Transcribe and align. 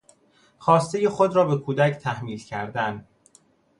خواستهی 0.57 1.09
خود 1.09 1.35
رابه 1.35 1.57
کودک 1.57 1.93
تحمیل 1.93 2.39
کردن 2.43 3.05